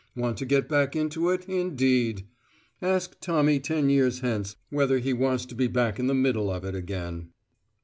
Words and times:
Want 0.15 0.37
to 0.37 0.47
get 0.47 0.67
back 0.67 0.95
into 0.95 1.29
it, 1.29 1.47
indeed! 1.47 2.23
Ask 2.81 3.19
Tommy 3.19 3.59
ten 3.59 3.87
years 3.87 4.21
hence 4.21 4.55
whether 4.71 4.97
he 4.97 5.13
wants 5.13 5.45
to 5.45 5.53
be 5.53 5.67
back 5.67 5.99
in 5.99 6.07
the 6.07 6.15
middle 6.15 6.49
of 6.49 6.65
it 6.65 6.73
again! 6.73 7.29